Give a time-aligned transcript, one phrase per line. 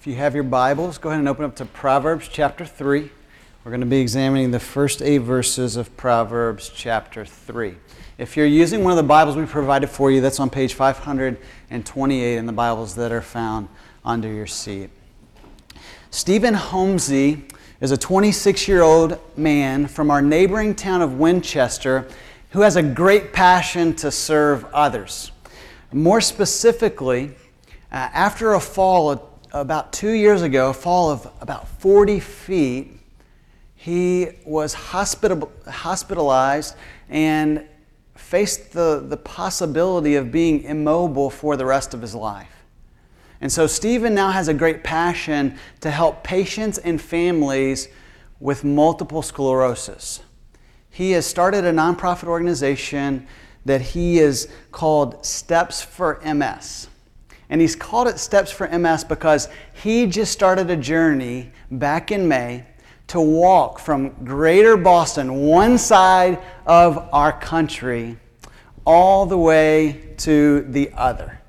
[0.00, 3.10] If you have your Bibles, go ahead and open up to Proverbs chapter 3.
[3.64, 7.74] We're going to be examining the first eight verses of Proverbs chapter 3.
[8.16, 12.36] If you're using one of the Bibles we provided for you, that's on page 528
[12.36, 13.68] in the Bibles that are found
[14.04, 14.90] under your seat.
[16.12, 17.46] Stephen Holmesy
[17.80, 22.06] is a 26 year old man from our neighboring town of Winchester
[22.50, 25.32] who has a great passion to serve others.
[25.92, 27.32] More specifically,
[27.90, 32.92] uh, after a fall about two years ago, a fall of about 40 feet,
[33.74, 36.74] he was hospital, hospitalized
[37.08, 37.64] and
[38.14, 42.64] faced the, the possibility of being immobile for the rest of his life.
[43.40, 47.88] And so Stephen now has a great passion to help patients and families
[48.40, 50.20] with multiple sclerosis.
[50.90, 53.26] He has started a nonprofit organization
[53.64, 56.88] that he is called Steps for MS.
[57.50, 62.28] And he's called it Steps for MS because he just started a journey back in
[62.28, 62.66] May
[63.08, 68.18] to walk from greater Boston, one side of our country,
[68.84, 71.40] all the way to the other.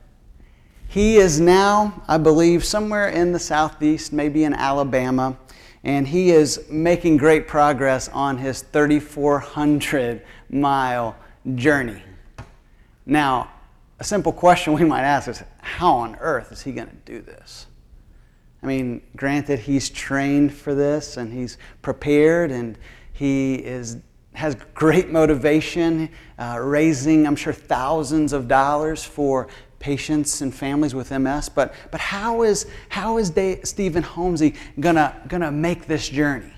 [0.88, 5.38] He is now, I believe, somewhere in the southeast, maybe in Alabama,
[5.83, 11.16] and he is making great progress on his 3,400 mile
[11.55, 12.02] journey.
[13.05, 13.52] Now,
[14.00, 17.22] a simple question we might ask is how on earth is he going to do
[17.22, 17.67] this?
[18.62, 22.78] I mean, granted, he's trained for this and he's prepared and
[23.14, 23.98] he is,
[24.34, 29.48] has great motivation, uh, raising, I'm sure, thousands of dollars for
[29.80, 31.48] patients and families with MS.
[31.50, 36.54] But, but how is, how is Dave, Stephen Holmesy going to make this journey?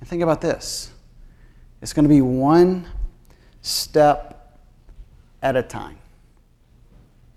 [0.00, 0.92] And think about this
[1.82, 2.86] it's going to be one
[3.62, 4.58] step
[5.42, 5.98] at a time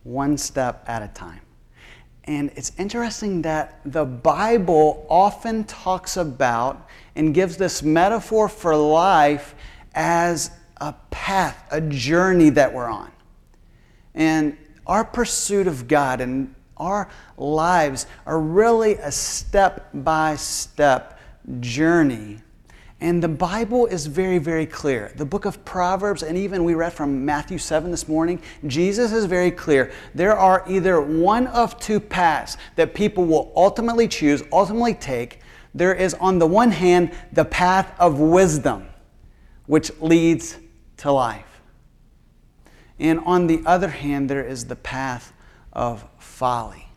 [0.08, 1.42] one step at a time.
[2.24, 9.56] And it's interesting that the Bible often talks about and gives this metaphor for life
[9.94, 13.12] as a path, a journey that we're on.
[14.14, 21.20] And our pursuit of God and our lives are really a step by step
[21.60, 22.40] journey
[23.00, 25.12] and the Bible is very, very clear.
[25.16, 29.26] The book of Proverbs, and even we read from Matthew 7 this morning, Jesus is
[29.26, 29.92] very clear.
[30.16, 35.42] There are either one of two paths that people will ultimately choose, ultimately take.
[35.76, 38.88] There is, on the one hand, the path of wisdom,
[39.68, 40.58] which leads
[40.98, 41.62] to life.
[42.98, 45.34] And on the other hand, there is the path
[45.72, 46.88] of folly,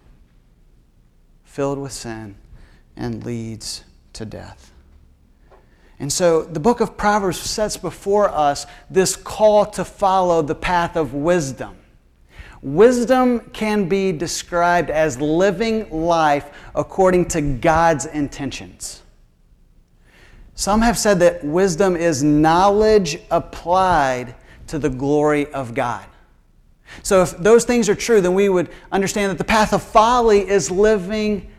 [1.45, 2.37] filled with sin,
[2.97, 3.85] and leads
[4.15, 4.70] to death.
[6.01, 10.97] And so the book of Proverbs sets before us this call to follow the path
[10.97, 11.77] of wisdom.
[12.63, 19.03] Wisdom can be described as living life according to God's intentions.
[20.55, 24.35] Some have said that wisdom is knowledge applied
[24.69, 26.05] to the glory of God.
[27.03, 30.49] So, if those things are true, then we would understand that the path of folly
[30.49, 31.51] is living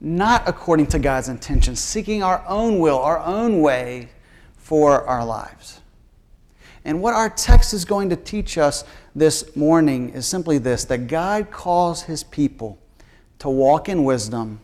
[0.00, 4.08] not according to God's intentions, seeking our own will, our own way
[4.56, 5.80] for our lives.
[6.84, 8.84] And what our text is going to teach us
[9.14, 12.78] this morning is simply this that God calls his people
[13.38, 14.60] to walk in wisdom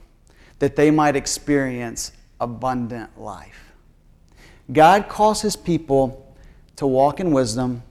[0.58, 3.72] that they might experience abundant life.
[4.72, 6.34] God calls his people
[6.76, 7.82] to walk in wisdom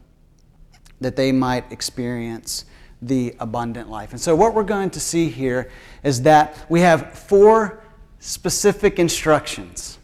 [1.02, 2.66] that they might experience
[3.02, 4.12] the abundant life.
[4.12, 5.70] And so, what we're going to see here
[6.06, 7.84] is that we have four
[8.20, 9.98] specific instructions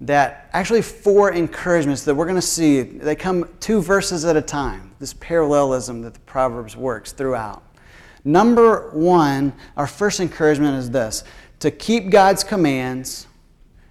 [0.00, 2.82] that actually four encouragements that we're going to see.
[2.82, 7.62] They come two verses at a time this parallelism that the proverbs works throughout.
[8.24, 11.24] Number one our first encouragement is this
[11.58, 13.26] to keep god's commands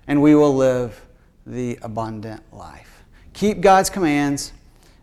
[0.07, 1.05] and we will live
[1.45, 3.03] the abundant life.
[3.33, 4.53] Keep god's commands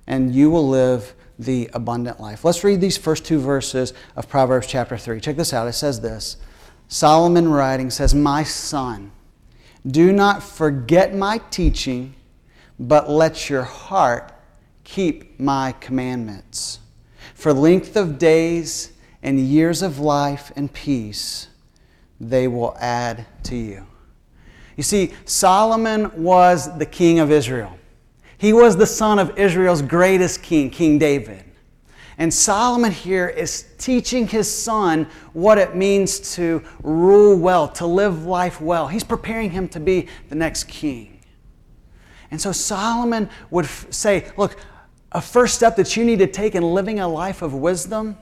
[0.07, 2.45] and you will live the abundant life.
[2.45, 5.21] Let's read these first two verses of Proverbs chapter 3.
[5.21, 5.69] Check this out.
[5.69, 6.37] It says this
[6.89, 9.13] Solomon writing says, My son,
[9.87, 12.15] do not forget my teaching,
[12.79, 14.33] but let your heart
[14.85, 16.81] keep my commandments.
[17.35, 18.93] For length of days
[19.23, 21.49] and years of life and peace,
[22.21, 23.87] they will add to you.
[24.77, 27.78] You see, Solomon was the king of Israel.
[28.39, 31.45] He was the son of Israel's greatest king, King David.
[32.19, 38.25] And Solomon here is teaching his son what it means to rule well, to live
[38.27, 38.89] life well.
[38.89, 41.21] He's preparing him to be the next king.
[42.31, 44.57] And so Solomon would f- say, Look,
[45.13, 48.19] a first step that you need to take in living a life of wisdom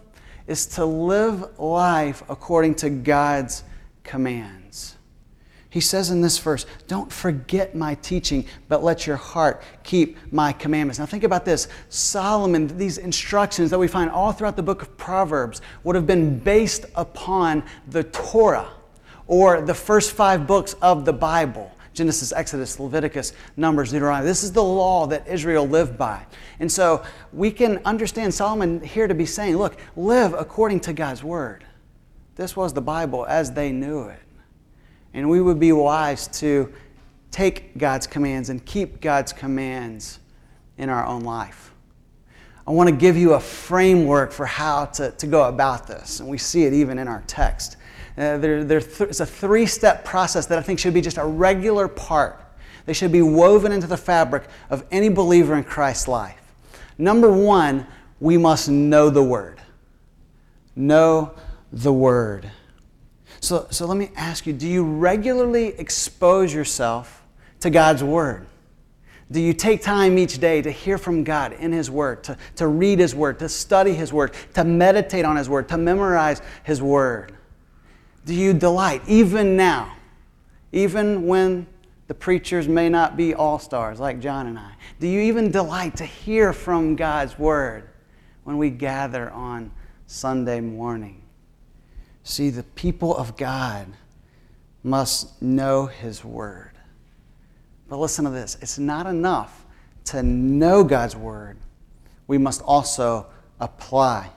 [0.46, 3.64] is to live life according to God's
[4.04, 4.65] commands.
[5.76, 10.50] He says in this verse, Don't forget my teaching, but let your heart keep my
[10.50, 10.98] commandments.
[10.98, 11.68] Now, think about this.
[11.90, 16.38] Solomon, these instructions that we find all throughout the book of Proverbs, would have been
[16.38, 18.70] based upon the Torah
[19.26, 21.70] or the first five books of the Bible.
[21.92, 24.26] Genesis, Exodus, Leviticus, Numbers, Deuteronomy.
[24.26, 26.24] This is the law that Israel lived by.
[26.58, 31.22] And so we can understand Solomon here to be saying, look, live according to God's
[31.22, 31.66] word.
[32.36, 34.20] This was the Bible as they knew it.
[35.16, 36.70] And we would be wise to
[37.30, 40.20] take God's commands and keep God's commands
[40.76, 41.72] in our own life.
[42.66, 46.28] I want to give you a framework for how to, to go about this, and
[46.28, 47.78] we see it even in our text.
[48.18, 51.16] Uh, there, there th- it's a three step process that I think should be just
[51.16, 52.44] a regular part.
[52.84, 56.40] They should be woven into the fabric of any believer in Christ's life.
[56.98, 57.86] Number one,
[58.20, 59.62] we must know the Word.
[60.74, 61.34] Know
[61.72, 62.50] the Word.
[63.46, 67.22] So, so let me ask you do you regularly expose yourself
[67.60, 68.44] to God's Word?
[69.30, 72.66] Do you take time each day to hear from God in His Word, to, to
[72.66, 76.82] read His Word, to study His Word, to meditate on His Word, to memorize His
[76.82, 77.36] Word?
[78.24, 79.96] Do you delight, even now,
[80.72, 81.68] even when
[82.08, 84.72] the preachers may not be all stars like John and I?
[84.98, 87.90] Do you even delight to hear from God's Word
[88.42, 89.70] when we gather on
[90.08, 91.22] Sunday morning?
[92.26, 93.86] See, the people of God
[94.82, 96.72] must know His Word.
[97.88, 99.64] But listen to this it's not enough
[100.06, 101.56] to know God's Word,
[102.26, 103.26] we must also
[103.60, 104.28] apply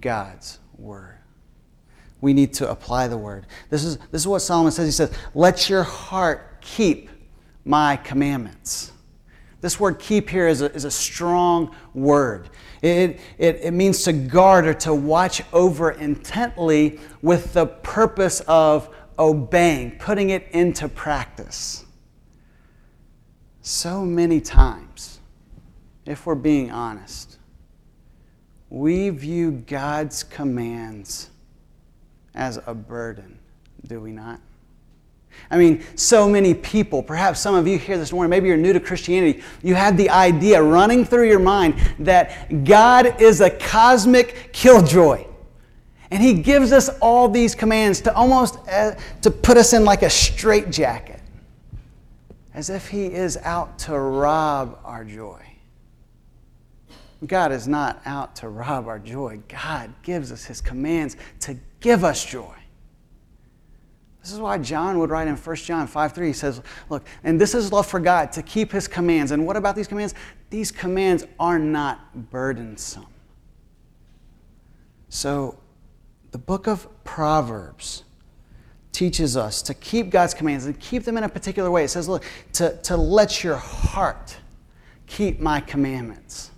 [0.00, 1.18] God's Word.
[2.22, 3.44] We need to apply the Word.
[3.68, 4.86] This is, this is what Solomon says.
[4.86, 7.10] He says, Let your heart keep
[7.66, 8.92] my commandments.
[9.66, 12.50] This word keep here is a, is a strong word.
[12.82, 18.94] It, it, it means to guard or to watch over intently with the purpose of
[19.18, 21.84] obeying, putting it into practice.
[23.60, 25.18] So many times,
[26.04, 27.38] if we're being honest,
[28.70, 31.30] we view God's commands
[32.36, 33.40] as a burden,
[33.84, 34.40] do we not?
[35.50, 38.72] I mean, so many people, perhaps some of you here this morning, maybe you're new
[38.72, 44.52] to Christianity, you had the idea running through your mind that God is a cosmic
[44.52, 45.24] killjoy.
[46.10, 50.02] And he gives us all these commands to almost uh, to put us in like
[50.02, 51.20] a straitjacket,
[52.54, 55.42] as if he is out to rob our joy.
[57.26, 59.40] God is not out to rob our joy.
[59.48, 62.55] God gives us his commands to give us joy.
[64.26, 67.40] This is why John would write in 1 John 5 3, he says, Look, and
[67.40, 69.30] this is love for God, to keep his commands.
[69.30, 70.16] And what about these commands?
[70.50, 73.06] These commands are not burdensome.
[75.10, 75.60] So,
[76.32, 78.02] the book of Proverbs
[78.90, 81.84] teaches us to keep God's commands and keep them in a particular way.
[81.84, 82.24] It says, Look,
[82.54, 84.36] to, to let your heart
[85.06, 86.50] keep my commandments.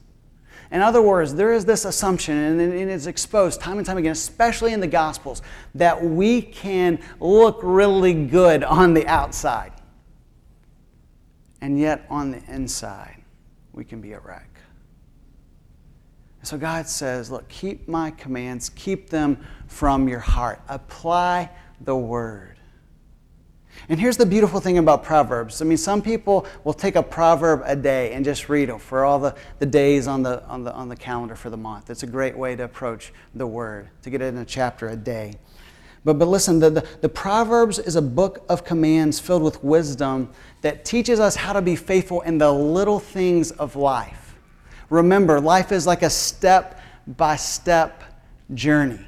[0.71, 4.13] In other words, there is this assumption, and it is exposed time and time again,
[4.13, 5.41] especially in the Gospels,
[5.75, 9.73] that we can look really good on the outside.
[11.61, 13.23] And yet, on the inside,
[13.73, 14.49] we can be a wreck.
[16.43, 20.61] So God says, Look, keep my commands, keep them from your heart.
[20.69, 21.51] Apply
[21.81, 22.58] the word.
[23.89, 25.63] And here's the beautiful thing about Proverbs.
[25.63, 29.05] I mean, some people will take a proverb a day and just read it for
[29.05, 31.89] all the, the days on the, on, the, on the calendar for the month.
[31.91, 34.97] It's a great way to approach the Word, to get it in a chapter a
[34.97, 35.35] day.
[36.05, 40.31] But, but listen, the, the, the Proverbs is a book of commands filled with wisdom
[40.63, 44.35] that teaches us how to be faithful in the little things of life.
[44.91, 48.03] Remember, life is like a step by step
[48.55, 49.05] journey.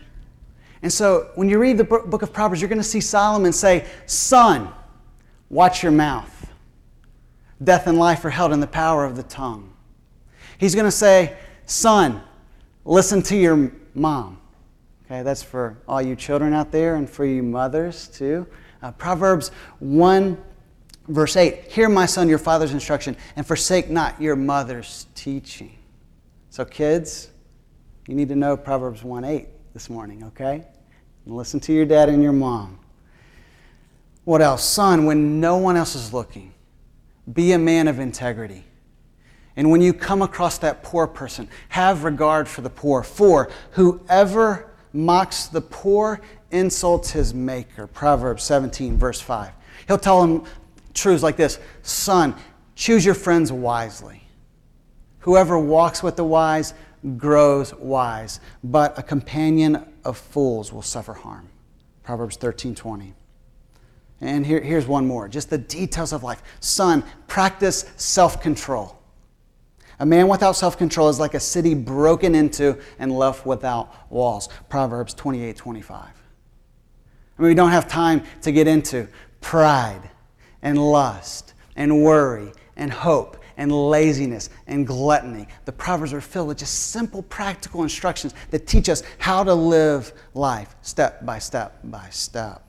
[0.82, 3.87] And so when you read the book of Proverbs, you're going to see Solomon say,
[4.06, 4.72] Son,
[5.50, 6.50] watch your mouth.
[7.62, 9.72] Death and life are held in the power of the tongue.
[10.58, 12.22] He's going to say, Son,
[12.84, 14.38] listen to your mom.
[15.04, 18.46] Okay, that's for all you children out there and for you mothers too.
[18.82, 20.42] Uh, Proverbs 1,
[21.08, 25.76] verse 8 Hear, my son, your father's instruction, and forsake not your mother's teaching.
[26.49, 27.30] So, kids,
[28.06, 30.65] you need to know Proverbs 1 8 this morning, okay?
[31.27, 32.79] Listen to your dad and your mom.
[34.25, 34.65] What else?
[34.65, 36.53] Son, when no one else is looking,
[37.33, 38.65] be a man of integrity.
[39.57, 43.03] And when you come across that poor person, have regard for the poor.
[43.03, 47.87] For whoever mocks the poor insults his maker.
[47.87, 49.50] Proverbs 17, verse 5.
[49.87, 50.45] He'll tell him
[50.95, 52.35] truths like this Son,
[52.75, 54.23] choose your friends wisely.
[55.21, 56.75] Whoever walks with the wise
[57.16, 61.49] grows wise, but a companion of fools will suffer harm.
[62.02, 63.14] Proverbs 13 20.
[64.23, 66.42] And here, here's one more just the details of life.
[66.61, 68.99] Son, practice self control.
[69.99, 74.49] A man without self control is like a city broken into and left without walls.
[74.69, 75.99] Proverbs 28 25.
[77.40, 79.09] I mean, we don't have time to get into
[79.40, 80.11] pride
[80.62, 85.47] and lust and worry and hope and laziness and gluttony.
[85.67, 90.14] The Proverbs are filled with just simple, practical instructions that teach us how to live
[90.33, 92.64] life step by step by step.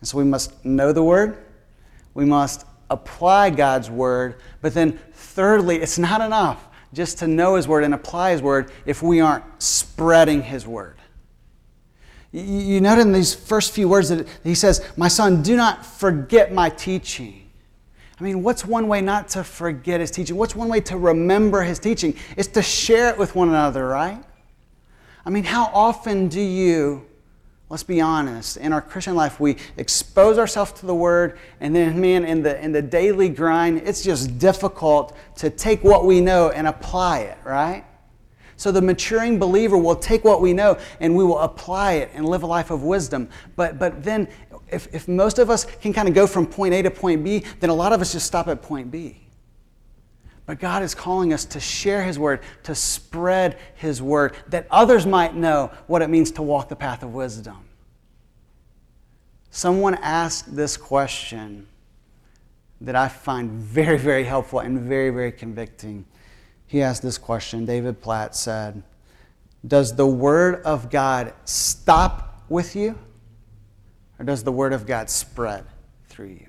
[0.00, 1.38] And so we must know the Word,
[2.12, 7.68] we must apply God's Word, but then, thirdly, it's not enough just to know His
[7.68, 10.96] Word and apply His Word if we aren't spreading His Word.
[12.32, 16.52] You note in these first few words that he says, My son, do not forget
[16.52, 17.47] my teaching.
[18.20, 20.36] I mean, what's one way not to forget his teaching?
[20.36, 22.16] What's one way to remember his teaching?
[22.36, 24.22] Is to share it with one another, right?
[25.24, 27.06] I mean, how often do you,
[27.68, 32.00] let's be honest, in our Christian life, we expose ourselves to the Word, and then,
[32.00, 36.50] man, in the, in the daily grind, it's just difficult to take what we know
[36.50, 37.84] and apply it, right?
[38.58, 42.28] So the maturing believer will take what we know and we will apply it and
[42.28, 43.28] live a life of wisdom.
[43.54, 44.26] But, but then,
[44.70, 47.44] if, if most of us can kind of go from point A to point B,
[47.60, 49.20] then a lot of us just stop at point B.
[50.46, 55.06] But God is calling us to share His word, to spread His word, that others
[55.06, 57.58] might know what it means to walk the path of wisdom.
[59.50, 61.66] Someone asked this question
[62.80, 66.04] that I find very, very helpful and very, very convicting
[66.68, 67.64] he asked this question.
[67.64, 68.82] David Platt said,
[69.66, 72.96] Does the Word of God stop with you,
[74.18, 75.64] or does the Word of God spread
[76.08, 76.46] through you?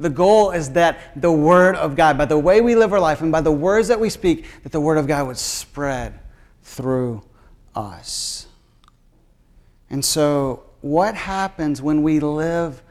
[0.00, 3.20] The goal is that the Word of God, by the way we live our life
[3.20, 6.18] and by the words that we speak, that the Word of God would spread
[6.62, 7.22] through
[7.74, 8.46] us.
[9.90, 12.82] And so, what happens when we live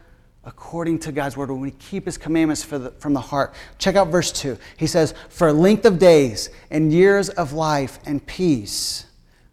[0.47, 3.53] according to God's word, when we keep his commandments the, from the heart.
[3.79, 4.57] Check out verse 2.
[4.77, 9.05] He says, For length of days and years of life and peace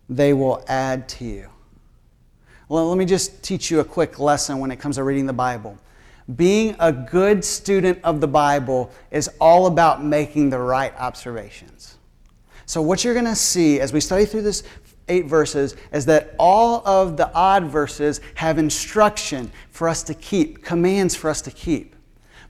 [0.09, 1.51] they will add to you.
[2.69, 5.35] Well, let me just teach you a quick lesson when it comes to reading the
[5.35, 5.79] Bible.
[6.35, 11.99] Being a good student of the Bible is all about making the right observations.
[12.65, 14.63] So, what you're going to see as we study through this
[15.09, 20.65] eight verses is that all of the odd verses have instruction for us to keep,
[20.65, 21.95] commands for us to keep.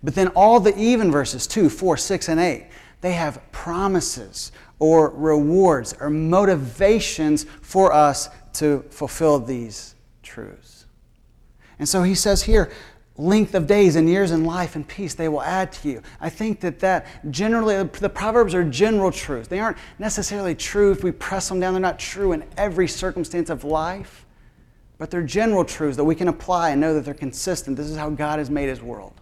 [0.05, 2.67] But then all the even verses, 2, 4, 6, and 8,
[3.01, 9.95] they have promises or rewards or motivations for us to fulfill these
[10.25, 10.87] truths.
[11.79, 12.71] And so he says here,
[13.17, 16.03] length of days and years in life and peace they will add to you.
[16.21, 19.49] I think that that generally, the Proverbs are general truths.
[19.49, 21.75] They aren't necessarily true if we press them down.
[21.75, 24.27] They're not true in every circumstance of life,
[24.99, 27.77] but they're general truths that we can apply and know that they're consistent.
[27.77, 29.21] This is how God has made His world.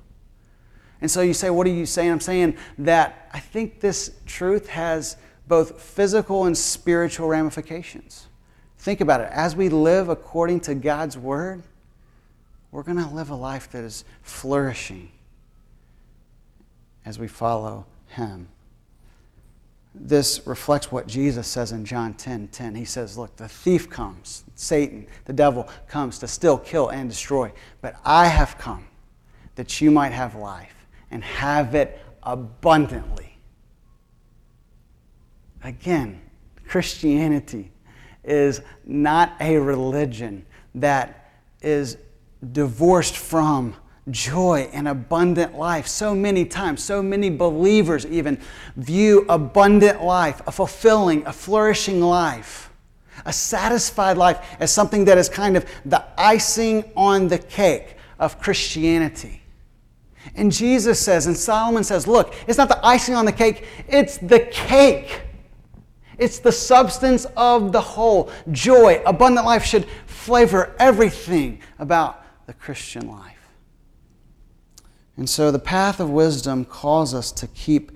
[1.00, 2.12] And so you say, what are you saying?
[2.12, 5.16] I'm saying that I think this truth has
[5.48, 8.28] both physical and spiritual ramifications.
[8.82, 9.28] Think about it.
[9.30, 11.62] As we live according to God's word,
[12.72, 15.08] we're going to live a life that is flourishing
[17.04, 18.48] as we follow Him.
[19.94, 22.74] This reflects what Jesus says in John 10 10.
[22.74, 27.52] He says, Look, the thief comes, Satan, the devil comes to still kill, and destroy.
[27.82, 28.84] But I have come
[29.54, 33.38] that you might have life and have it abundantly.
[35.62, 36.20] Again,
[36.66, 37.71] Christianity
[38.24, 41.96] is not a religion that is
[42.52, 43.74] divorced from
[44.10, 45.86] joy and abundant life.
[45.86, 48.38] So many times, so many believers even
[48.76, 52.70] view abundant life, a fulfilling, a flourishing life,
[53.24, 58.40] a satisfied life as something that is kind of the icing on the cake of
[58.40, 59.42] Christianity.
[60.34, 64.18] And Jesus says, and Solomon says, look, it's not the icing on the cake, it's
[64.18, 65.22] the cake.
[66.22, 68.30] It's the substance of the whole.
[68.52, 73.48] Joy, abundant life should flavor everything about the Christian life.
[75.16, 77.90] And so the path of wisdom calls us to keep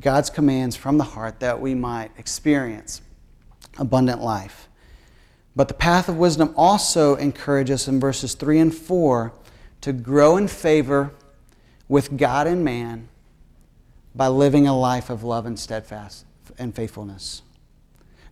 [0.00, 3.02] God's commands from the heart that we might experience
[3.76, 4.70] abundant life.
[5.54, 9.34] But the path of wisdom also encourages in verses 3 and 4
[9.82, 11.12] to grow in favor
[11.88, 13.08] with God and man
[14.14, 16.24] by living a life of love and steadfast
[16.58, 17.42] and faithfulness.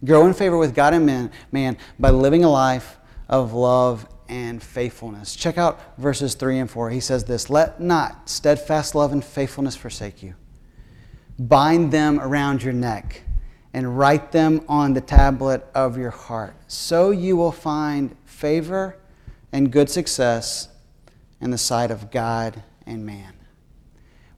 [0.05, 4.63] Grow in favor with God and man, man by living a life of love and
[4.63, 5.37] faithfulness.
[5.37, 6.91] Check out verses 3 and 4.
[6.91, 10.35] He says this Let not steadfast love and faithfulness forsake you.
[11.39, 13.23] Bind them around your neck
[13.73, 16.55] and write them on the tablet of your heart.
[16.69, 18.97] So you will find favor
[19.53, 20.69] and good success
[21.41, 23.35] in the sight of God and man.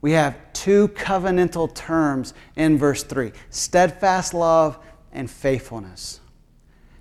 [0.01, 4.79] We have two covenantal terms in verse 3 steadfast love
[5.17, 6.21] and faithfulness.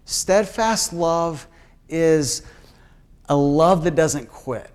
[0.05, 1.47] Steadfast love
[1.89, 2.43] is
[3.27, 4.69] a love that doesn't quit.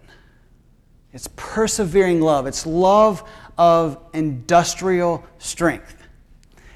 [1.13, 2.47] It's persevering love.
[2.47, 3.29] It's love
[3.59, 5.97] of industrial strength.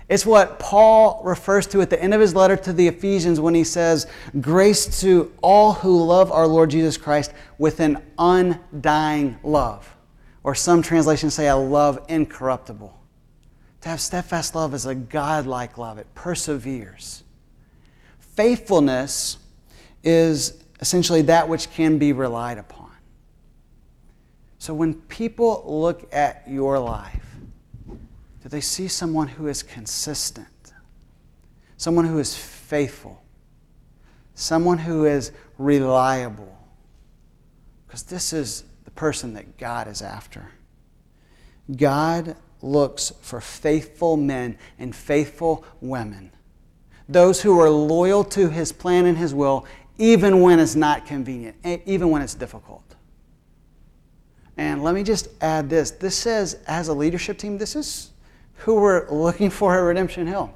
[0.08, 3.54] It's what Paul refers to at the end of his letter to the Ephesians when
[3.54, 4.06] he says,
[4.40, 9.94] Grace to all who love our Lord Jesus Christ with an undying love.
[10.42, 12.96] Or some translations say a love incorruptible.
[13.84, 17.22] To have steadfast love is a godlike love, it perseveres.
[18.18, 19.36] Faithfulness
[20.02, 22.90] is essentially that which can be relied upon.
[24.58, 27.26] So when people look at your life,
[27.86, 30.72] do they see someone who is consistent?
[31.76, 33.22] Someone who is faithful?
[34.34, 36.56] Someone who is reliable?
[37.86, 40.52] Because this is the person that God is after.
[41.76, 46.30] God looks for faithful men and faithful women,
[47.08, 49.66] those who are loyal to his plan and his will,
[49.98, 51.56] even when it's not convenient,
[51.86, 52.82] even when it's difficult.
[54.56, 58.10] And let me just add this this says, as a leadership team, this is
[58.58, 60.52] who we're looking for at Redemption Hill.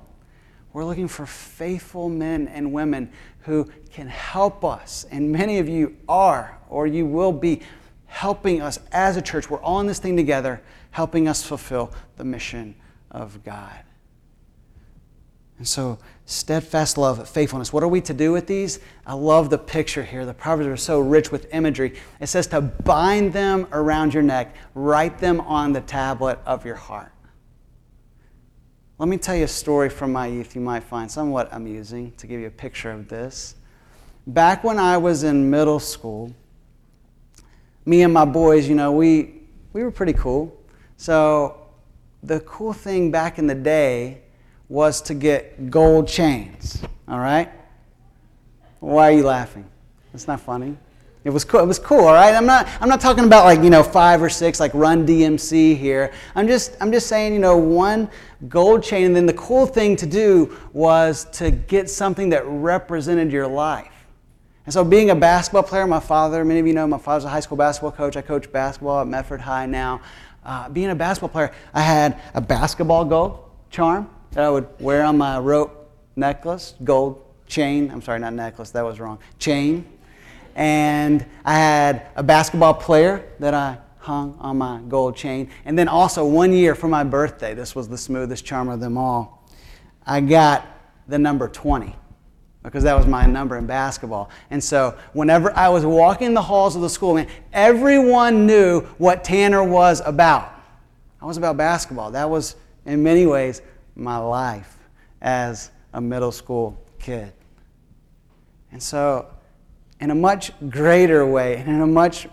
[0.73, 3.11] We're looking for faithful men and women
[3.41, 5.07] who can help us.
[5.11, 7.63] And many of you are, or you will be,
[8.07, 9.51] helping us as a church.
[9.51, 10.63] We're all in this thing together,
[10.99, 12.75] helping us fulfill the mission
[13.13, 13.85] of God.
[15.59, 17.73] And so, steadfast love, faithfulness.
[17.73, 18.81] What are we to do with these?
[19.07, 20.27] I love the picture here.
[20.27, 21.95] The Proverbs are so rich with imagery.
[22.19, 26.75] It says to bind them around your neck, write them on the tablet of your
[26.75, 27.13] heart.
[28.99, 32.27] Let me tell you a story from my youth you might find somewhat amusing to
[32.27, 33.55] give you a picture of this.
[34.27, 36.35] Back when I was in middle school,
[37.85, 40.58] me and my boys, you know, we, we were pretty cool.
[40.99, 41.69] So
[42.25, 44.23] the cool thing back in the day
[44.69, 47.49] was to get gold chains, all right?
[48.81, 49.65] Why are you laughing?
[50.13, 50.77] It's not funny.
[51.23, 51.61] It was cool.
[51.61, 52.35] It was cool, all right?
[52.35, 55.77] I'm not, I'm not talking about like, you know, five or six, like Run DMC
[55.77, 56.13] here.
[56.35, 58.11] I'm just, I'm just saying, you know, one
[58.49, 59.07] gold chain.
[59.07, 63.93] And then the cool thing to do was to get something that represented your life.
[64.69, 67.31] And so, being a basketball player, my father, many of you know, my father's a
[67.31, 68.19] high school basketball coach.
[68.19, 70.03] I coach basketball at Medford High now.
[70.45, 75.05] Uh, being a basketball player, I had a basketball gold charm that I would wear
[75.05, 77.91] on my rope necklace, gold chain.
[77.91, 79.19] I'm sorry, not necklace, that was wrong.
[79.39, 79.85] Chain
[80.59, 85.51] and I had a basketball player that I hung on my gold chain.
[85.65, 88.99] And then also one year for my birthday, this was the smoothest charm of them
[88.99, 89.49] all,
[90.05, 90.67] I got
[91.07, 91.95] the number 20
[92.63, 94.31] because that was my number in basketball.
[94.51, 99.25] And so whenever I was walking the halls of the school, man, everyone knew what
[99.25, 100.53] Tanner was about.
[101.21, 102.11] I was about basketball.
[102.11, 103.63] That was, in many ways,
[103.97, 104.77] my life
[105.21, 107.33] as a middle school kid.
[108.71, 109.27] And so
[110.01, 112.29] in a much greater way and in a much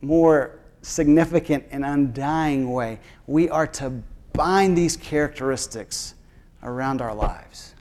[0.00, 3.90] more significant and undying way, we are to
[4.32, 6.14] bind these characteristics
[6.62, 7.74] around our lives.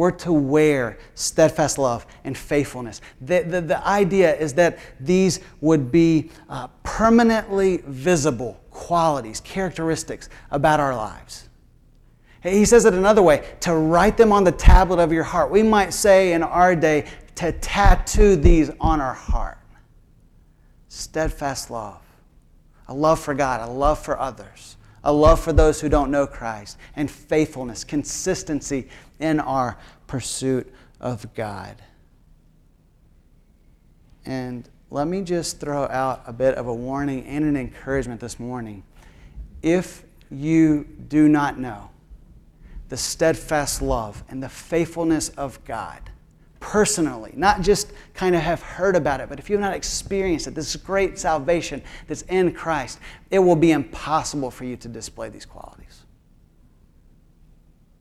[0.00, 3.02] We're to wear steadfast love and faithfulness.
[3.20, 10.80] The, the, the idea is that these would be uh, permanently visible qualities, characteristics about
[10.80, 11.50] our lives.
[12.42, 15.50] He says it another way to write them on the tablet of your heart.
[15.50, 19.58] We might say in our day to tattoo these on our heart
[20.88, 22.00] steadfast love,
[22.88, 26.26] a love for God, a love for others, a love for those who don't know
[26.26, 31.76] Christ, and faithfulness, consistency in our pursuit of God.
[34.26, 38.38] And let me just throw out a bit of a warning and an encouragement this
[38.38, 38.82] morning.
[39.62, 41.90] If you do not know
[42.88, 46.10] the steadfast love and the faithfulness of God,
[46.60, 50.46] personally, not just kind of have heard about it, but if you have not experienced
[50.46, 55.30] it, this great salvation that's in Christ, it will be impossible for you to display
[55.30, 56.04] these qualities.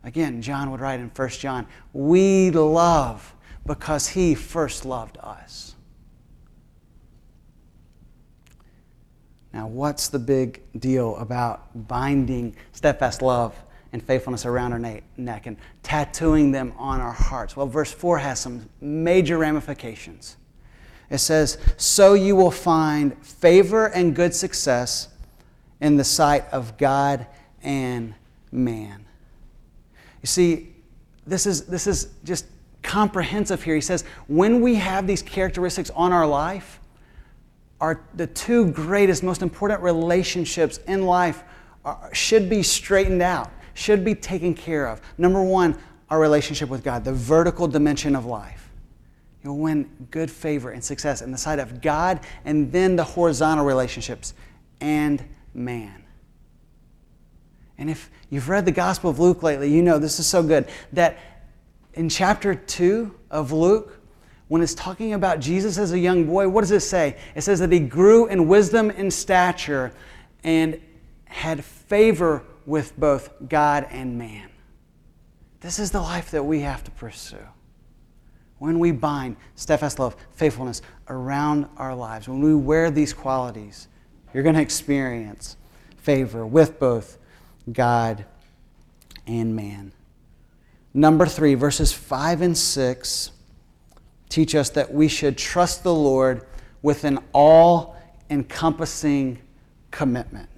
[0.04, 3.34] Again, John would write in 1 John, we love
[3.66, 5.76] because he first loved us.
[9.54, 13.56] Now, what's the big deal about binding steadfast love
[13.92, 17.56] and faithfulness around our neck and tattooing them on our hearts.
[17.56, 20.38] Well, verse 4 has some major ramifications.
[21.10, 25.08] It says, So you will find favor and good success
[25.82, 27.26] in the sight of God
[27.64, 28.14] and
[28.52, 29.06] man.
[30.22, 30.70] You see,
[31.26, 32.46] this is, this is just
[32.82, 33.76] comprehensive here.
[33.76, 36.80] He says, when we have these characteristics on our life,
[37.82, 41.44] are the two greatest, most important relationships in life
[41.86, 43.50] are, should be straightened out,
[43.80, 45.02] should be taken care of.
[45.18, 45.78] Number one,
[46.10, 48.70] our relationship with God, the vertical dimension of life.
[49.44, 53.66] You'll win good favor and success in the sight of God and then the horizontal
[53.66, 54.34] relationships
[54.82, 56.04] and man.
[57.78, 60.68] And if you've read the Gospel of Luke lately, you know this is so good
[60.92, 61.18] that
[61.94, 63.98] in chapter 2 of Luke,
[64.50, 67.16] when it's talking about Jesus as a young boy, what does it say?
[67.34, 69.94] It says that he grew in wisdom and stature
[70.44, 70.82] and
[71.26, 74.50] had favor with both God and man.
[75.60, 77.38] This is the life that we have to pursue.
[78.60, 83.88] When we bind steadfast love, faithfulness around our lives, when we wear these qualities,
[84.34, 85.58] you're going to experience
[85.98, 87.18] favor with both
[87.74, 88.26] God
[89.26, 89.92] and man.
[90.94, 93.32] Number three, verses 5 and 6
[94.30, 96.46] teach us that we should trust the Lord
[96.84, 97.98] with an all
[98.30, 99.40] encompassing
[99.90, 100.49] commitment.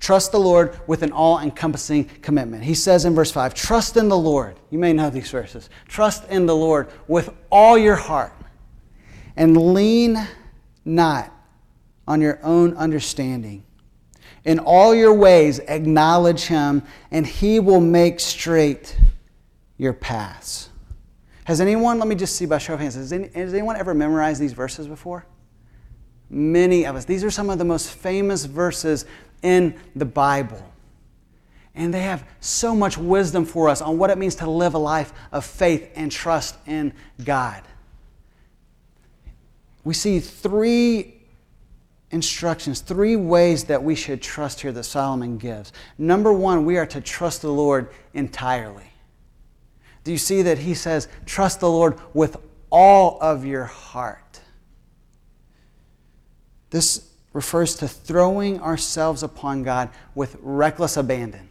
[0.00, 2.64] Trust the Lord with an all encompassing commitment.
[2.64, 4.58] He says in verse 5 Trust in the Lord.
[4.70, 5.68] You may know these verses.
[5.86, 8.32] Trust in the Lord with all your heart
[9.36, 10.16] and lean
[10.84, 11.32] not
[12.08, 13.62] on your own understanding.
[14.44, 18.96] In all your ways, acknowledge him, and he will make straight
[19.76, 20.70] your paths.
[21.44, 23.92] Has anyone, let me just see by show of hands, has, any, has anyone ever
[23.92, 25.26] memorized these verses before?
[26.30, 27.04] Many of us.
[27.04, 29.04] These are some of the most famous verses
[29.42, 30.64] in the Bible.
[31.74, 34.78] And they have so much wisdom for us on what it means to live a
[34.78, 36.92] life of faith and trust in
[37.24, 37.62] God.
[39.82, 41.16] We see three
[42.10, 45.72] instructions, three ways that we should trust here that Solomon gives.
[45.96, 48.92] Number one, we are to trust the Lord entirely.
[50.04, 52.36] Do you see that he says, trust the Lord with
[52.70, 54.19] all of your heart?
[56.70, 61.48] This refers to throwing ourselves upon God with reckless abandon,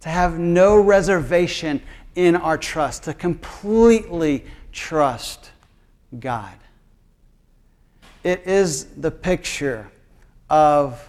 [0.00, 1.82] to have no reservation
[2.14, 5.50] in our trust, to completely trust
[6.18, 6.54] God.
[8.24, 9.90] It is the picture
[10.50, 11.08] of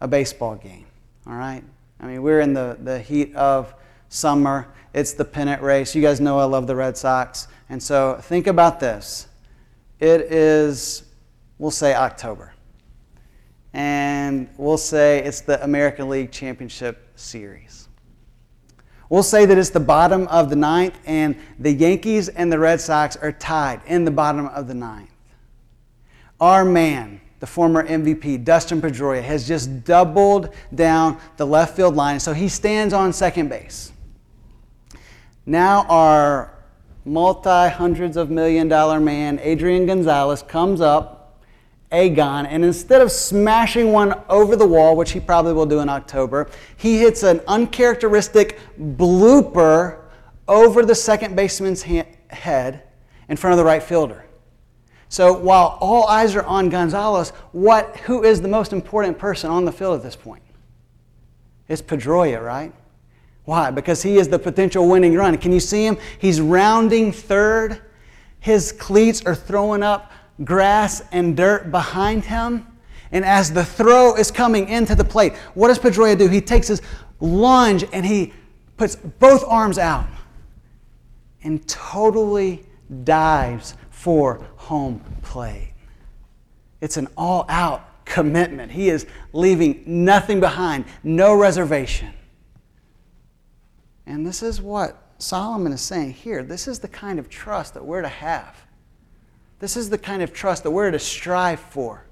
[0.00, 0.84] a baseball game,
[1.26, 1.62] all right?
[2.00, 3.74] I mean, we're in the, the heat of
[4.08, 4.68] summer.
[4.92, 5.94] It's the pennant race.
[5.94, 7.48] You guys know I love the Red Sox.
[7.70, 9.28] And so think about this.
[10.00, 11.04] It is,
[11.62, 12.52] we'll say October.
[13.72, 17.88] And we'll say it's the American League Championship Series.
[19.08, 22.80] We'll say that it's the bottom of the ninth, and the Yankees and the Red
[22.80, 25.10] Sox are tied in the bottom of the ninth.
[26.40, 32.18] Our man, the former MVP, Dustin Pedroia, has just doubled down the left field line,
[32.18, 33.92] so he stands on second base.
[35.46, 36.58] Now, our
[37.04, 41.21] multi hundreds of million dollar man, Adrian Gonzalez, comes up,
[41.92, 45.88] Agon, and instead of smashing one over the wall, which he probably will do in
[45.88, 50.00] October, he hits an uncharacteristic blooper
[50.48, 52.82] over the second baseman's head
[53.28, 54.24] in front of the right fielder.
[55.08, 59.66] So while all eyes are on Gonzalez, what, who is the most important person on
[59.66, 60.42] the field at this point?
[61.68, 62.72] It's Pedroia, right?
[63.44, 63.70] Why?
[63.70, 65.36] Because he is the potential winning run.
[65.36, 65.98] Can you see him?
[66.18, 67.82] He's rounding third.
[68.40, 70.10] His cleats are throwing up
[70.44, 72.66] grass and dirt behind him.
[73.10, 76.28] And as the throw is coming into the plate, what does Pedroia do?
[76.28, 76.80] He takes his
[77.20, 78.32] lunge and he
[78.76, 80.06] puts both arms out
[81.42, 82.64] and totally
[83.04, 85.72] dives for home plate.
[86.80, 88.72] It's an all out commitment.
[88.72, 92.12] He is leaving nothing behind, no reservation.
[94.06, 96.42] And this is what Solomon is saying here.
[96.42, 98.56] This is the kind of trust that we're to have.
[99.62, 102.04] This is the kind of trust that we're to strive for.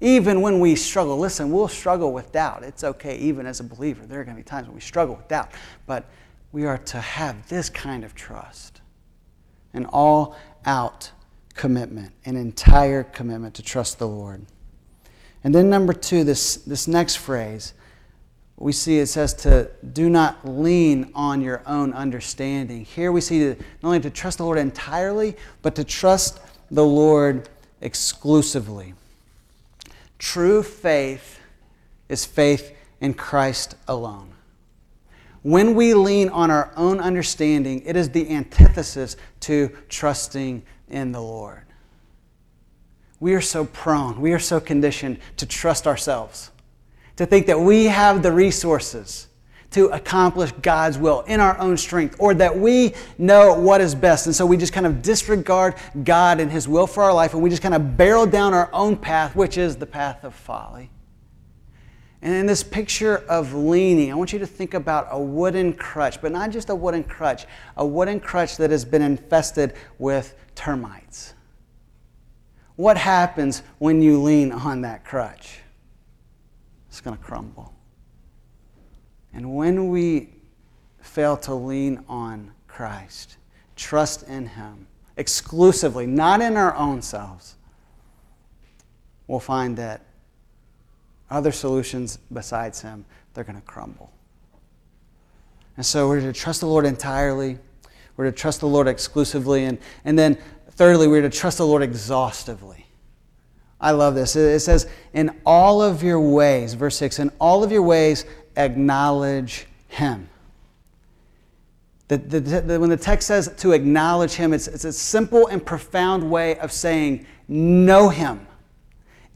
[0.00, 2.64] Even when we struggle, listen, we'll struggle with doubt.
[2.64, 4.04] It's okay, even as a believer.
[4.06, 5.52] There are going to be times when we struggle with doubt.
[5.86, 6.10] But
[6.50, 8.80] we are to have this kind of trust
[9.72, 11.12] an all out
[11.54, 14.44] commitment, an entire commitment to trust the Lord.
[15.44, 17.72] And then, number two, this, this next phrase
[18.60, 22.84] we see it says to do not lean on your own understanding.
[22.84, 23.48] Here we see to,
[23.82, 27.48] not only to trust the Lord entirely, but to trust the Lord
[27.80, 28.94] exclusively.
[30.18, 31.40] True faith
[32.08, 34.32] is faith in Christ alone.
[35.42, 41.22] When we lean on our own understanding, it is the antithesis to trusting in the
[41.22, 41.62] Lord.
[43.20, 46.50] We are so prone, we are so conditioned to trust ourselves
[47.20, 49.26] to think that we have the resources,
[49.70, 54.26] to accomplish God's will in our own strength or that we know what is best.
[54.26, 57.42] And so we just kind of disregard God and His will for our life and
[57.42, 60.90] we just kind of barrel down our own path, which is the path of folly.
[62.22, 66.20] And in this picture of leaning, I want you to think about a wooden crutch,
[66.20, 71.32] but not just a wooden crutch, a wooden crutch that has been infested with termites.
[72.76, 75.60] What happens when you lean on that crutch?
[76.88, 77.72] It's going to crumble.
[79.32, 80.30] And when we
[81.00, 83.36] fail to lean on Christ,
[83.76, 87.56] trust in Him exclusively, not in our own selves,
[89.26, 90.02] we'll find that
[91.30, 94.10] other solutions besides Him, they're going to crumble.
[95.76, 97.58] And so we're to trust the Lord entirely.
[98.16, 99.64] We're to trust the Lord exclusively.
[99.64, 100.36] And, and then,
[100.72, 102.86] thirdly, we're to trust the Lord exhaustively.
[103.80, 104.36] I love this.
[104.36, 109.66] It says, In all of your ways, verse 6, in all of your ways, acknowledge
[109.88, 110.28] Him.
[112.08, 115.64] The, the, the, when the text says to acknowledge Him, it's, it's a simple and
[115.64, 118.46] profound way of saying, Know Him.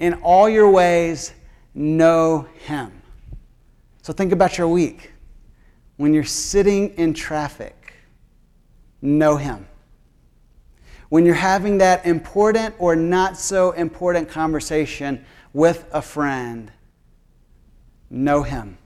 [0.01, 1.33] In all your ways,
[1.75, 2.91] know Him.
[4.03, 5.13] So think about your week.
[5.97, 7.95] When you're sitting in traffic,
[9.01, 9.69] know Him.
[11.11, 16.73] When you're having that important or not so important conversation with a friend,
[18.11, 18.79] know Him.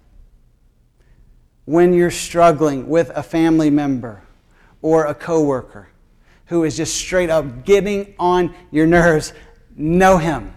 [1.69, 4.23] When you're struggling with a family member
[4.81, 5.89] or a coworker
[6.47, 9.35] who is just straight up getting on your nerves,
[9.77, 10.55] know Him.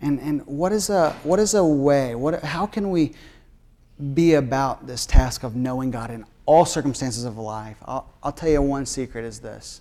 [0.00, 3.14] And, and what, is a, what is a way, what, how can we
[4.14, 7.76] be about this task of knowing God in all circumstances of life?
[7.86, 9.80] I'll, I'll tell you one secret is this.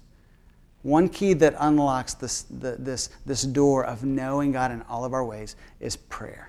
[0.82, 5.14] One key that unlocks this, the, this, this door of knowing God in all of
[5.14, 6.49] our ways is prayer.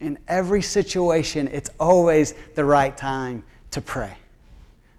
[0.00, 4.16] In every situation, it's always the right time to pray.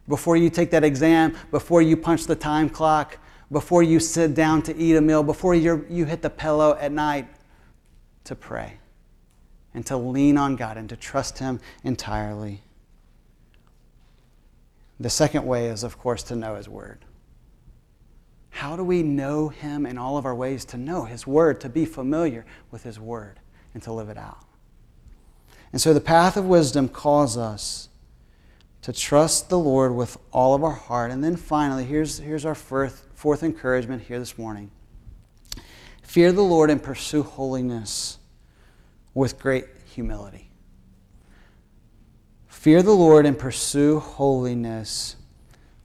[0.07, 3.17] Before you take that exam, before you punch the time clock,
[3.51, 6.91] before you sit down to eat a meal, before you you hit the pillow at
[6.91, 7.27] night,
[8.25, 8.73] to pray
[9.73, 12.62] and to lean on God and to trust Him entirely.
[14.99, 17.05] The second way is, of course, to know His Word.
[18.49, 20.65] How do we know Him in all of our ways?
[20.65, 23.39] To know His Word, to be familiar with His Word,
[23.73, 24.43] and to live it out.
[25.71, 27.89] And so the path of wisdom calls us
[28.82, 31.12] to trust the Lord with all of our heart.
[31.12, 34.71] And then finally, here's, here's our first, fourth encouragement here this morning
[36.01, 38.17] fear the Lord and pursue holiness
[39.13, 40.49] with great humility.
[42.47, 45.17] Fear the Lord and pursue holiness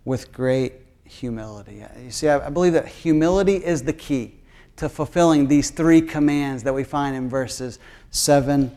[0.07, 0.73] with great
[1.05, 1.85] humility.
[2.03, 4.41] You see, I believe that humility is the key
[4.77, 7.79] to fulfilling these three commands that we find in verses
[8.11, 8.77] 7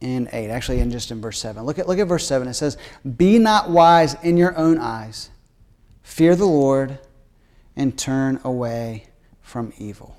[0.00, 0.50] and 8.
[0.50, 1.62] Actually, in just in verse 7.
[1.64, 2.46] Look at, look at verse 7.
[2.48, 2.76] It says,
[3.16, 5.30] Be not wise in your own eyes,
[6.02, 6.98] fear the Lord
[7.76, 9.06] and turn away
[9.40, 10.16] from evil.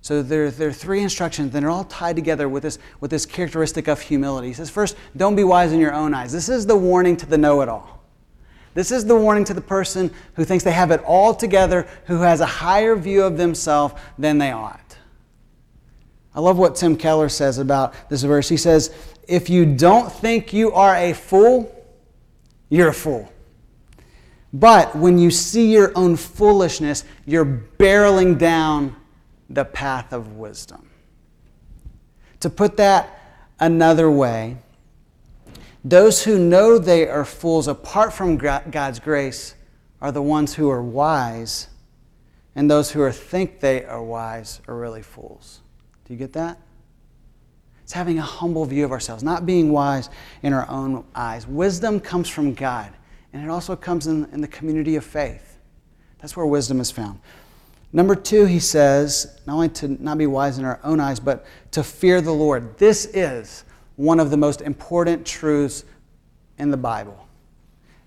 [0.00, 3.24] So there, there are three instructions, and they're all tied together with this, with this
[3.24, 4.48] characteristic of humility.
[4.48, 6.30] He says, first, don't be wise in your own eyes.
[6.30, 8.04] This is the warning to the know it all.
[8.74, 12.20] This is the warning to the person who thinks they have it all together, who
[12.20, 14.83] has a higher view of themselves than they ought.
[16.34, 18.48] I love what Tim Keller says about this verse.
[18.48, 18.94] He says,
[19.28, 21.70] If you don't think you are a fool,
[22.68, 23.30] you're a fool.
[24.52, 28.96] But when you see your own foolishness, you're barreling down
[29.50, 30.90] the path of wisdom.
[32.40, 33.20] To put that
[33.58, 34.56] another way,
[35.84, 39.54] those who know they are fools apart from God's grace
[40.00, 41.68] are the ones who are wise,
[42.54, 45.60] and those who think they are wise are really fools.
[46.04, 46.58] Do you get that?
[47.82, 50.08] It's having a humble view of ourselves, not being wise
[50.42, 51.46] in our own eyes.
[51.46, 52.92] Wisdom comes from God
[53.32, 55.58] and it also comes in, in the community of faith.
[56.18, 57.20] That's where wisdom is found.
[57.92, 61.44] Number two, he says, not only to not be wise in our own eyes, but
[61.72, 62.78] to fear the Lord.
[62.78, 63.64] This is
[63.96, 65.84] one of the most important truths
[66.58, 67.28] in the Bible.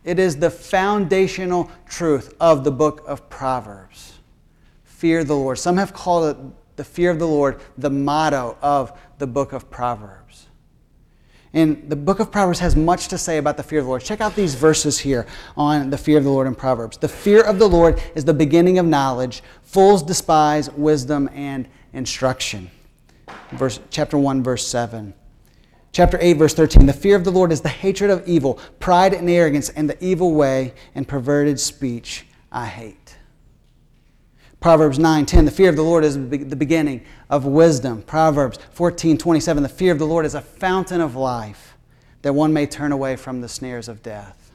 [0.03, 4.13] It is the foundational truth of the book of Proverbs.
[4.83, 5.60] Fear the Lord.
[5.60, 6.43] Some have called it
[6.77, 10.47] the fear of the Lord the motto of the book of Proverbs.
[11.53, 14.03] And the book of Proverbs has much to say about the fear of the Lord.
[14.03, 16.97] Check out these verses here on the fear of the Lord in Proverbs.
[16.97, 19.41] The fear of the Lord is the beginning of knowledge.
[19.63, 22.69] Fools despise wisdom and instruction.
[23.51, 25.13] Verse, chapter 1, verse 7.
[25.93, 26.85] Chapter 8, verse 13.
[26.85, 30.03] The fear of the Lord is the hatred of evil, pride and arrogance, and the
[30.03, 33.07] evil way and perverted speech I hate.
[34.60, 38.02] Proverbs 9, 10, the fear of the Lord is the beginning of wisdom.
[38.02, 41.78] Proverbs 14, 27, the fear of the Lord is a fountain of life
[42.24, 44.52] that one may turn away from the snares of death.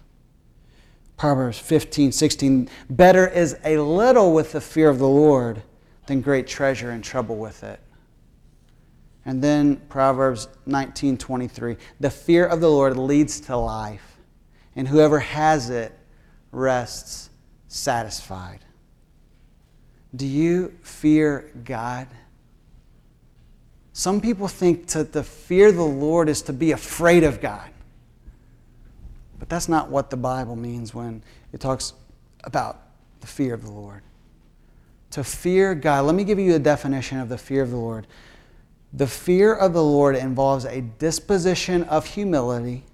[1.16, 5.62] Proverbs 15, 16, better is a little with the fear of the Lord
[6.06, 7.78] than great treasure and trouble with it.
[9.24, 14.16] And then Proverbs 19, 23, the fear of the Lord leads to life,
[14.74, 15.96] and whoever has it
[16.50, 17.30] rests
[17.68, 18.64] satisfied.
[20.14, 22.06] Do you fear God?
[23.92, 27.70] Some people think that to fear the Lord is to be afraid of God.
[29.38, 31.22] But that's not what the Bible means when
[31.52, 31.94] it talks
[32.44, 32.80] about
[33.20, 34.02] the fear of the Lord.
[35.12, 38.06] To fear God, let me give you a definition of the fear of the Lord.
[38.92, 42.84] The fear of the Lord involves a disposition of humility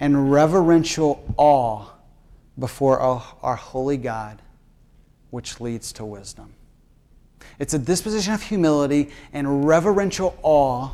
[0.00, 1.86] and reverential awe
[2.58, 4.40] before our holy God
[5.30, 6.54] which leads to wisdom.
[7.58, 10.90] It's a disposition of humility and reverential awe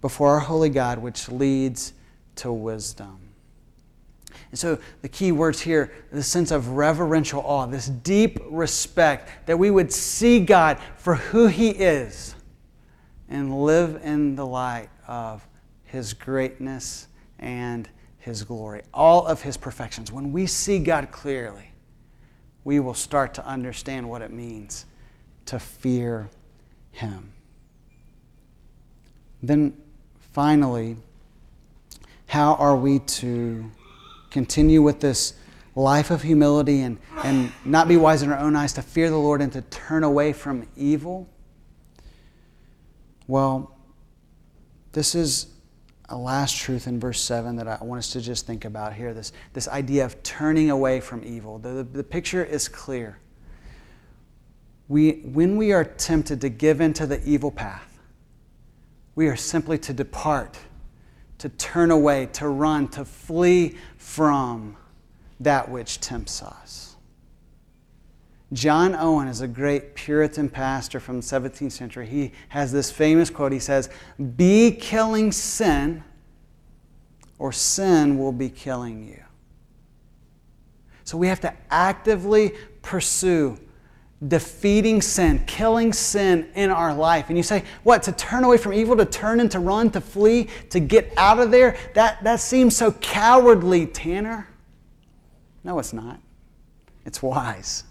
[0.00, 1.92] before our holy God, which leads
[2.36, 3.18] to wisdom.
[4.50, 9.58] And so the key words here, the sense of reverential awe, this deep respect that
[9.58, 12.34] we would see God for who He is
[13.28, 15.46] and live in the light of
[15.84, 17.06] His greatness
[17.38, 20.10] and His glory, all of His perfections.
[20.10, 21.69] When we see God clearly,
[22.64, 24.86] we will start to understand what it means
[25.46, 26.28] to fear
[26.92, 27.32] Him.
[29.42, 29.76] Then,
[30.32, 30.96] finally,
[32.26, 33.70] how are we to
[34.30, 35.34] continue with this
[35.74, 39.16] life of humility and, and not be wise in our own eyes, to fear the
[39.16, 41.28] Lord and to turn away from evil?
[43.26, 43.74] Well,
[44.92, 45.46] this is
[46.10, 49.14] a last truth in verse 7 that I want us to just think about here
[49.14, 51.58] this, this idea of turning away from evil.
[51.58, 53.18] The, the, the picture is clear.
[54.88, 58.00] We, when we are tempted to give into the evil path,
[59.14, 60.58] we are simply to depart,
[61.38, 64.76] to turn away, to run, to flee from
[65.38, 66.89] that which tempts us.
[68.52, 72.06] John Owen is a great Puritan pastor from the 17th century.
[72.06, 73.52] He has this famous quote.
[73.52, 73.88] He says,
[74.36, 76.02] Be killing sin,
[77.38, 79.22] or sin will be killing you.
[81.04, 83.58] So we have to actively pursue
[84.26, 87.28] defeating sin, killing sin in our life.
[87.28, 90.00] And you say, what, to turn away from evil, to turn and to run, to
[90.00, 91.76] flee, to get out of there?
[91.94, 94.46] That, that seems so cowardly, Tanner.
[95.64, 96.20] No, it's not.
[97.06, 97.84] It's wise.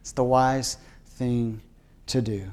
[0.00, 1.60] It's the wise thing
[2.06, 2.50] to do.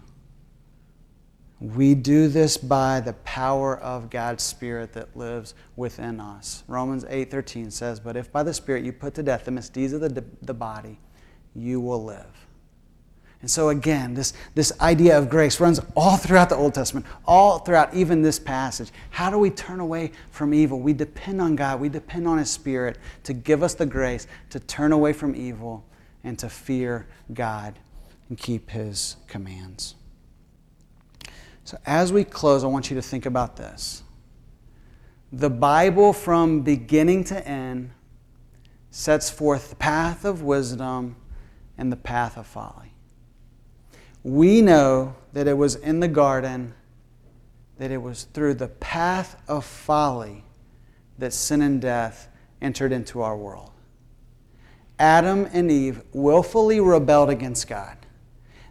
[1.60, 6.64] We do this by the power of God's Spirit that lives within us.
[6.68, 10.02] Romans 8:13 says, "But if by the Spirit you put to death the misdeeds of
[10.02, 11.00] the, the body,
[11.56, 12.48] you will live."
[13.42, 17.60] And so again, this, this idea of grace runs all throughout the Old Testament, all
[17.60, 18.92] throughout even this passage.
[19.12, 20.80] How do we turn away from evil?
[20.80, 21.80] We depend on God.
[21.80, 25.86] We depend on His Spirit to give us the grace to turn away from evil
[26.24, 27.80] and to fear God
[28.30, 29.96] and keep His commands.
[31.64, 34.04] So, as we close, I want you to think about this.
[35.32, 37.92] The Bible, from beginning to end,
[38.90, 41.18] sets forth the path of wisdom
[41.78, 42.94] and the path of folly.
[44.24, 46.74] We know that it was in the garden,
[47.78, 50.44] that it was through the path of folly
[51.18, 52.30] that sin and death
[52.62, 53.72] entered into our world.
[55.00, 57.98] Adam and Eve willfully rebelled against God.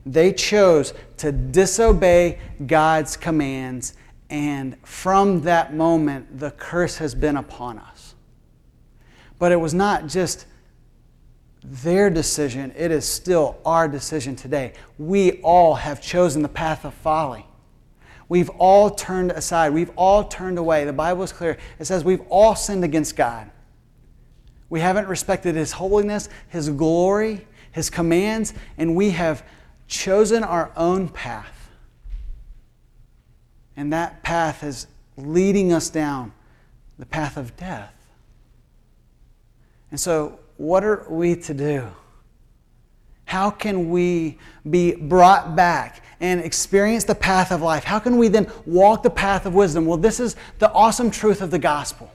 [0.04, 3.94] They chose to disobey God's commands,
[4.30, 8.14] and from that moment, the curse has been upon us.
[9.38, 10.46] But it was not just
[11.62, 14.72] their decision, it is still our decision today.
[14.98, 17.44] We all have chosen the path of folly.
[18.28, 19.72] We've all turned aside.
[19.72, 20.84] We've all turned away.
[20.84, 21.58] The Bible is clear.
[21.78, 23.50] It says we've all sinned against God.
[24.68, 29.44] We haven't respected His holiness, His glory, His commands, and we have
[29.88, 31.70] chosen our own path.
[33.76, 36.32] And that path is leading us down
[36.98, 37.92] the path of death.
[39.90, 41.86] And so, what are we to do?
[43.26, 44.38] How can we
[44.68, 47.84] be brought back and experience the path of life?
[47.84, 49.84] How can we then walk the path of wisdom?
[49.84, 52.10] Well, this is the awesome truth of the gospel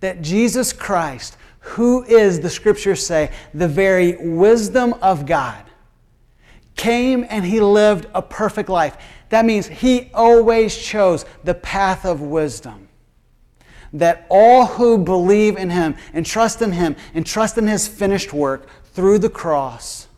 [0.00, 5.64] that Jesus Christ, who is, the scriptures say, the very wisdom of God,
[6.76, 8.96] came and he lived a perfect life.
[9.28, 12.88] That means he always chose the path of wisdom.
[13.92, 18.32] That all who believe in him and trust in him and trust in his finished
[18.32, 20.08] work through the cross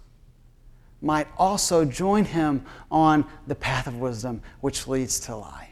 [1.03, 5.64] might also join him on the path of wisdom, which leads to life.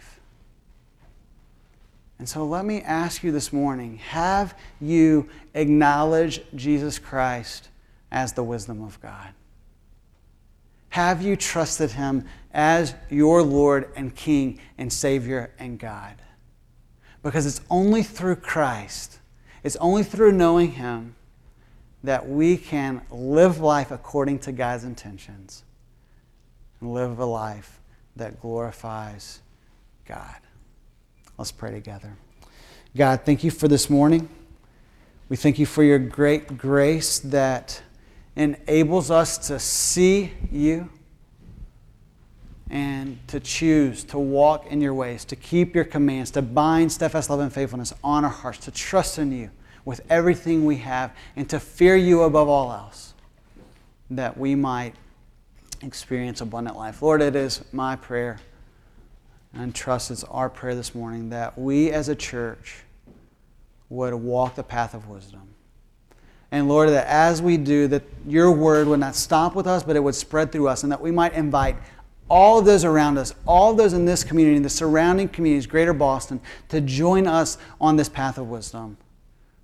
[2.22, 7.68] And so let me ask you this morning have you acknowledged Jesus Christ
[8.12, 9.30] as the wisdom of God?
[10.90, 16.14] Have you trusted him as your Lord and King and Savior and God?
[17.24, 19.18] Because it's only through Christ,
[19.64, 21.16] it's only through knowing him
[22.04, 25.64] that we can live life according to God's intentions
[26.80, 27.80] and live a life
[28.14, 29.40] that glorifies
[30.06, 30.36] God.
[31.42, 32.16] Let's pray together.
[32.96, 34.28] God, thank you for this morning.
[35.28, 37.82] We thank you for your great grace that
[38.36, 40.88] enables us to see you
[42.70, 47.28] and to choose to walk in your ways, to keep your commands, to bind steadfast
[47.28, 49.50] love and faithfulness on our hearts, to trust in you
[49.84, 53.14] with everything we have, and to fear you above all else,
[54.10, 54.94] that we might
[55.82, 57.02] experience abundant life.
[57.02, 58.38] Lord, it is my prayer
[59.54, 62.84] and trust it's our prayer this morning that we as a church
[63.88, 65.48] would walk the path of wisdom.
[66.50, 69.96] And Lord, that as we do, that your word would not stop with us, but
[69.96, 71.76] it would spread through us, and that we might invite
[72.28, 76.40] all of those around us, all those in this community, the surrounding communities, greater Boston,
[76.68, 78.96] to join us on this path of wisdom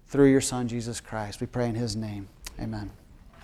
[0.06, 1.40] through your Son, Jesus Christ.
[1.40, 2.28] We pray in his name.
[2.60, 2.90] Amen.